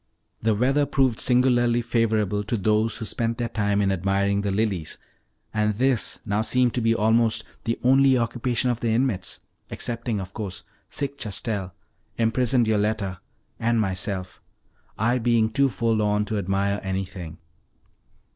The 0.41 0.55
weather 0.55 0.87
proved 0.87 1.19
singularly 1.19 1.83
favorable 1.83 2.43
to 2.45 2.57
those 2.57 2.97
who 2.97 3.05
spent 3.05 3.37
their 3.37 3.49
time 3.49 3.81
in 3.83 3.91
admiring 3.91 4.41
the 4.41 4.49
lilies, 4.49 4.97
and 5.53 5.75
this 5.77 6.21
now 6.25 6.41
seemed 6.41 6.73
to 6.73 6.81
be 6.81 6.95
almost 6.95 7.43
the 7.65 7.79
only 7.83 8.17
occupation 8.17 8.71
of 8.71 8.79
the 8.79 8.89
inmates, 8.89 9.41
excepting, 9.69 10.19
of 10.19 10.33
course, 10.33 10.63
sick 10.89 11.19
Chastel, 11.19 11.75
imprisoned 12.17 12.67
Yoletta, 12.67 13.19
and 13.59 13.79
myself 13.79 14.41
I 14.97 15.19
being 15.19 15.51
too 15.51 15.69
forlorn 15.69 16.25
to 16.25 16.39
admire 16.39 16.79
anything. 16.81 17.37